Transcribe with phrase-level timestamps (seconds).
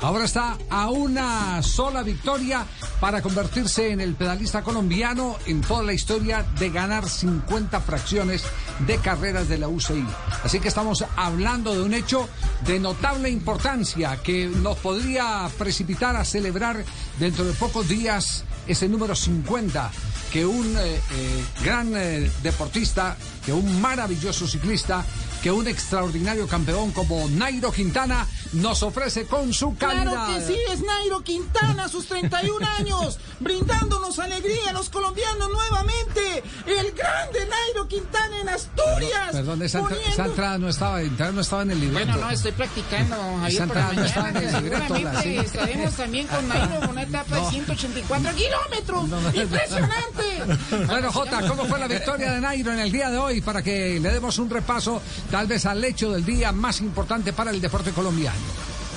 [0.00, 2.66] Ahora está a una sola victoria
[3.00, 8.44] para convertirse en el pedalista colombiano en toda la historia de ganar 50 fracciones
[8.86, 10.04] de carreras de la UCI.
[10.42, 12.28] Así que estamos hablando de un hecho
[12.66, 16.84] de notable importancia que nos podría precipitar a celebrar
[17.18, 19.90] dentro de pocos días ese número 50
[20.34, 25.04] que un eh, eh, gran eh, deportista, que un maravilloso ciclista
[25.44, 30.12] que un extraordinario campeón como Nairo Quintana nos ofrece con su calidad.
[30.12, 36.42] Claro que sí, es Nairo Quintana, sus 31 años, brindándonos alegría a los colombianos nuevamente.
[36.66, 39.32] El grande Nairo Quintana en Asturias.
[39.32, 39.80] Perdón, esa,
[40.24, 42.06] entrada no estaba, no estaba en el libreto.
[42.06, 44.94] Bueno, no, estoy practicando, Javier, esa entrada no estaba en el libreto.
[44.94, 49.34] Seguramente estaremos también con Nairo en una etapa de 184 kilómetros.
[49.34, 50.86] Impresionante.
[50.86, 53.42] Bueno, Jota, ¿cómo fue la victoria de Nairo en el día de hoy?
[53.42, 55.02] Para que le demos un repaso
[55.34, 58.38] tal vez al hecho del día más importante para el deporte colombiano.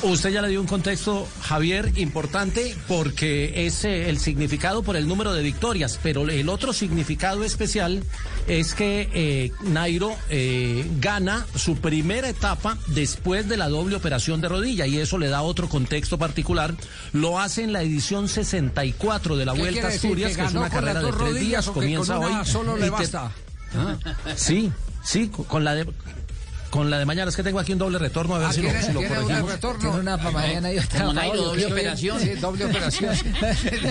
[0.03, 5.07] Usted ya le dio un contexto, Javier, importante porque es eh, el significado por el
[5.07, 8.03] número de victorias, pero el otro significado especial
[8.47, 14.49] es que eh, Nairo eh, gana su primera etapa después de la doble operación de
[14.49, 16.75] rodilla y eso le da otro contexto particular.
[17.13, 21.01] Lo hace en la edición 64 de la Vuelta a Asturias, que, es una carrera
[21.01, 22.45] de tres días, comienza hoy.
[22.45, 23.31] Solo le basta.
[23.75, 23.97] Ah,
[24.35, 24.71] sí,
[25.03, 25.87] sí, con la de
[26.69, 27.29] con la de mañana.
[27.29, 29.51] Es que tengo aquí un doble retorno, a ver ah, si, lo, si lo corregimos.
[29.51, 29.79] Retorno?
[29.79, 32.19] Tiene una para mañana y otra para doble operación.
[32.19, 33.15] Sí, doble operación.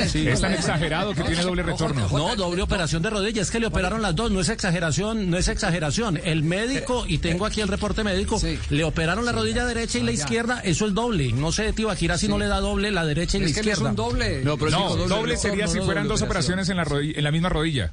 [0.08, 2.08] Sí, es tan exagerado que tiene doble retorno.
[2.10, 3.42] No, doble operación de rodilla.
[3.42, 4.30] Es que le operaron las dos.
[4.30, 6.20] No es exageración, no es exageración.
[6.22, 10.12] El médico, y tengo aquí el reporte médico, le operaron la rodilla derecha y la
[10.12, 10.60] izquierda.
[10.60, 11.32] Eso es doble.
[11.32, 13.72] No sé, Tibaquira, si no le da doble la derecha y la izquierda.
[13.72, 14.42] Es un doble.
[14.44, 14.70] No, pero
[15.06, 17.92] doble, sería si fueran dos operaciones en la, en la misma rodilla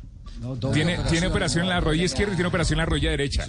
[0.74, 3.46] tiene, tiene operación en la rodilla izquierda y tiene operación en la rodilla derecha.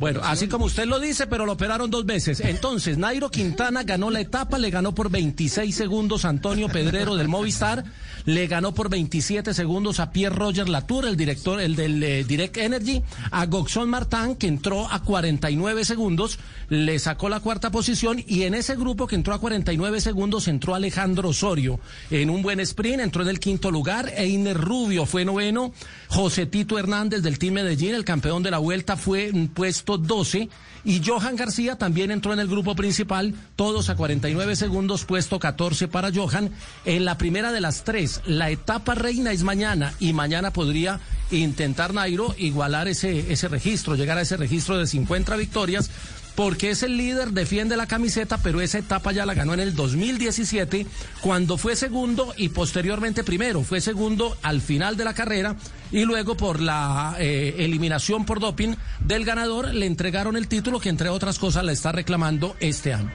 [0.00, 2.40] Bueno, así como usted lo dice, pero lo operaron dos veces.
[2.40, 7.28] Entonces, Nairo Quintana ganó la etapa, le ganó por 26 segundos a Antonio Pedrero del
[7.28, 7.84] Movistar,
[8.24, 12.56] le ganó por 27 segundos a Pierre Roger Latour, el director, el del eh, Direct
[12.56, 18.42] Energy, a Goxon Martin, que entró a 49 segundos, le sacó la cuarta posición y
[18.42, 21.80] en ese grupo que entró a 49 segundos entró Alejandro Osorio
[22.10, 25.72] en un buen sprint, entró en el quinto lugar, Einer Rubio fue noveno,
[26.08, 30.50] José Tito Hernández del Team Medellín, el campeón de la vuelta, fue puesto 12
[30.84, 35.88] y Johan García también entró en el grupo principal, todos a 49 segundos, puesto 14
[35.88, 36.50] para Johan.
[36.84, 41.94] En la primera de las tres, la etapa reina es mañana y mañana podría intentar
[41.94, 45.90] Nairo igualar ese, ese registro, llegar a ese registro de 50 victorias
[46.36, 49.74] porque es el líder, defiende la camiseta, pero esa etapa ya la ganó en el
[49.74, 50.86] 2017,
[51.22, 53.62] cuando fue segundo y posteriormente primero.
[53.62, 55.56] Fue segundo al final de la carrera
[55.90, 60.90] y luego por la eh, eliminación por doping del ganador le entregaron el título que
[60.90, 63.10] entre otras cosas le está reclamando este año.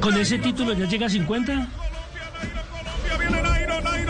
[0.00, 1.68] ¿Con ese título ya llega a 50?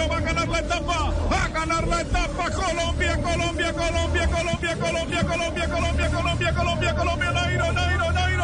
[0.09, 5.25] va a ganar la etapa, va a ganar la etapa, Colombia, Colombia, Colombia, Colombia, Colombia,
[5.25, 8.38] Colombia, Colombia, Colombia, Colombia, Colombia, Nairo, Nairo, Nairo, Nairo,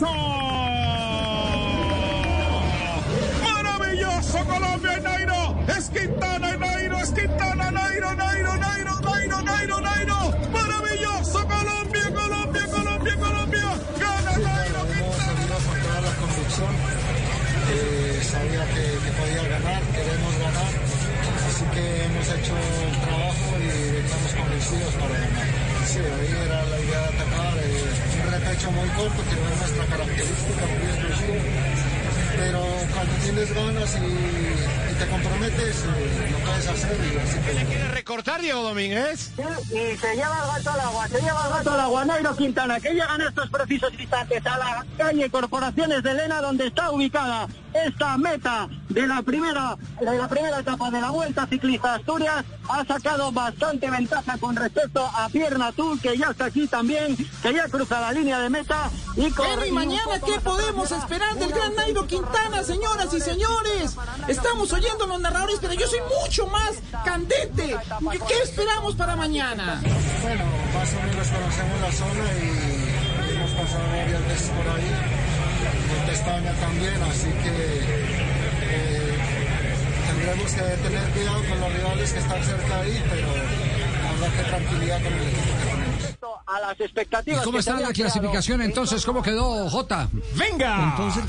[0.00, 0.40] maravilloso.
[3.42, 9.80] Maravilloso Colombia y Nairo, es Quintana y Nairo, es Quintana, Nairo, Nairo, Nairo, Nairo, Nairo,
[9.80, 16.00] Nairo, maravilloso Colombia, Colombia, Colombia, Colombia, gana Nairo, Quintana.
[16.00, 16.74] la convicción,
[18.22, 20.72] sabía que, que podía ganar, queremos ganar,
[21.48, 25.46] así que hemos hecho el trabajo y estamos convencidos para ganar.
[25.86, 27.54] Sí, ahí era la idea de atacar,
[28.60, 31.34] repecho muy corto, que no es nuestra característica, muy explosivo,
[32.36, 32.60] pero
[32.94, 35.84] cuando tienes ganas y te comprometes,
[36.30, 36.96] lo puedes hacer
[37.46, 39.32] ¿Qué le quiere recortar, Diego Domínguez?
[39.70, 42.04] y se lleva el gato al agua, se lleva el gato al agua.
[42.04, 46.90] Nairo Quintana, que llegan estos precisos instantes a la calle Corporaciones de Lena, donde está
[46.90, 52.44] ubicada esta meta de la primera de la primera etapa de la Vuelta Ciclista Asturias
[52.68, 57.54] ha sacado bastante ventaja con respecto a Pierna Tour que ya está aquí también que
[57.54, 62.64] ya cruza la línea de meta y mañana qué podemos esperar del gran Nairo Quintana
[62.64, 66.72] señoras y señores estamos oyendo los narradores, pero yo soy mucho más
[67.04, 67.76] candente.
[68.28, 69.80] ¿Qué esperamos para mañana?
[70.22, 70.44] Bueno,
[70.74, 72.70] más o menos conocemos la zona y
[74.30, 74.90] veces por ahí,
[76.06, 77.80] Pestaña también, así que
[78.62, 79.18] eh,
[80.08, 83.28] tendremos que tener cuidado con los rivales que están cerca ahí, pero
[84.08, 85.90] habrá que tranquilidad con el equipo que tenemos.
[86.46, 87.42] A las expectativas.
[87.42, 89.04] ¿Y cómo está la clasificación entonces?
[89.04, 90.08] ¿Cómo quedó Jota?
[90.34, 90.90] ¡Venga!
[90.90, 91.22] Entonces,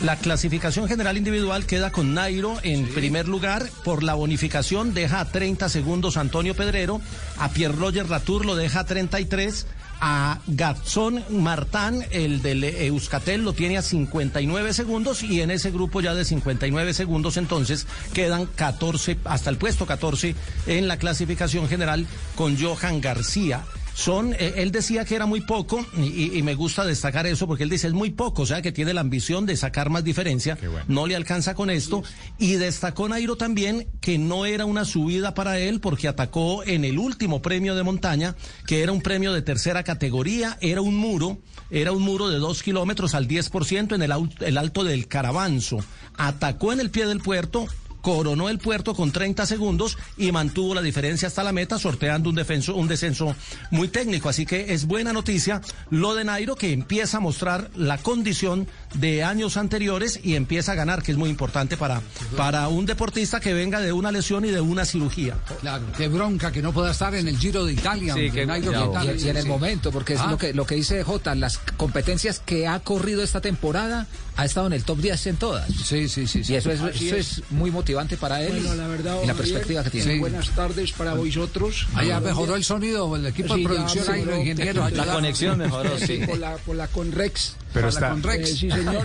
[0.00, 3.68] la clasificación general individual queda con Nairo en primer lugar.
[3.84, 7.00] Por la bonificación deja a 30 segundos a Antonio Pedrero.
[7.36, 9.66] A Pierre Roger Latour lo deja a 33.
[10.00, 16.00] A Gatzón Martán, el del Euskatel, lo tiene a 59 segundos y en ese grupo
[16.00, 20.36] ya de 59 segundos entonces quedan 14, hasta el puesto 14
[20.68, 22.06] en la clasificación general
[22.36, 23.64] con Johan García.
[23.98, 27.64] Son, eh, él decía que era muy poco y, y- me gusta destacar eso porque
[27.64, 30.56] él dice es muy poco, o sea que tiene la ambición de sacar más diferencia,
[30.86, 32.04] no le alcanza con esto.
[32.38, 36.96] Y destacó Nairo también que no era una subida para él porque atacó en el
[36.96, 38.36] último premio de montaña,
[38.68, 42.62] que era un premio de tercera categoría, era un muro, era un muro de dos
[42.62, 44.02] kilómetros al 10% en
[44.46, 45.78] el alto del Caravanzo,
[46.16, 47.66] atacó en el pie del puerto,
[48.02, 52.36] coronó el puerto con 30 segundos y mantuvo la diferencia hasta la meta, sorteando un,
[52.36, 53.34] defenso, un descenso
[53.70, 54.28] muy técnico.
[54.28, 55.60] Así que es buena noticia
[55.90, 60.74] lo de Nairo, que empieza a mostrar la condición de años anteriores y empieza a
[60.76, 62.00] ganar, que es muy importante para,
[62.36, 65.36] para un deportista que venga de una lesión y de una cirugía.
[65.60, 68.14] Claro, qué bronca que no pueda estar en el Giro de Italia.
[68.14, 69.12] Sí, que- Nairo y- Quintana.
[69.12, 69.48] y, y en el Sí.
[69.48, 70.30] momento, porque es Ah.
[70.30, 74.06] lo que lo que dice Jota, las competencias que ha corrido esta temporada
[74.36, 75.68] ha estado en el top 10 en todas.
[75.84, 76.42] Sí, sí, sí.
[76.48, 77.38] Y eso es, eso es.
[77.38, 77.87] es muy motivante
[78.20, 80.14] para él Bueno, la verdad, y la Javier, perspectiva que tiene.
[80.14, 80.18] Sí.
[80.18, 81.86] Buenas tardes para vosotros.
[81.94, 84.92] Ah, ya mejoró el sonido, el equipo Sí, de ya producción ahí, los ingenieros.
[84.92, 86.20] La conexión mejoró, sí.
[86.26, 87.56] Por la, por la Conrex.
[87.72, 88.10] Pero está.
[88.10, 88.48] con Rex.
[88.50, 89.02] Eh, sí, señor.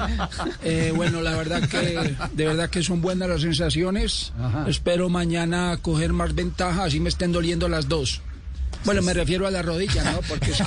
[0.64, 4.32] Eh, bueno, la verdad que de verdad que son buenas las sensaciones.
[4.40, 4.66] Ajá.
[4.68, 8.22] Espero mañana coger más ventaja, así me estén doliendo las dos.
[8.86, 10.20] Bueno, me refiero a la rodilla, ¿no?
[10.28, 10.64] Porque es que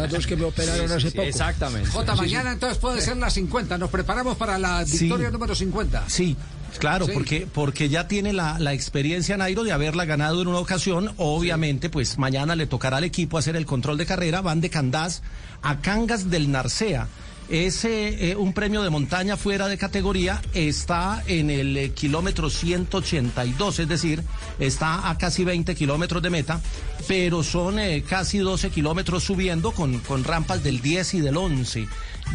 [0.00, 1.22] las dos que me operaron hace poco.
[1.22, 1.90] Exactamente.
[1.90, 3.76] Jota, mañana entonces puede ser la 50.
[3.78, 5.00] Nos preparamos para la Sí.
[5.06, 6.04] victoria número 50.
[6.08, 6.36] Sí,
[6.78, 7.12] claro, Sí.
[7.12, 11.12] porque porque ya tiene la, la experiencia Nairo de haberla ganado en una ocasión.
[11.16, 14.40] Obviamente, pues mañana le tocará al equipo hacer el control de carrera.
[14.40, 15.22] Van de Candás
[15.62, 17.08] a Cangas del Narcea.
[17.48, 23.78] Es eh, un premio de montaña fuera de categoría, está en el eh, kilómetro 182,
[23.78, 24.22] es decir,
[24.58, 26.60] está a casi 20 kilómetros de meta,
[27.06, 31.88] pero son eh, casi 12 kilómetros subiendo con, con rampas del 10 y del 11.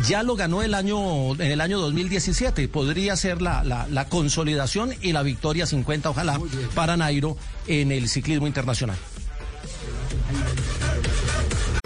[0.08, 4.96] Ya lo ganó el año, en el año 2017, podría ser la, la, la consolidación
[5.00, 6.40] y la victoria 50, ojalá,
[6.74, 7.38] para Nairo
[7.68, 8.98] en el ciclismo internacional.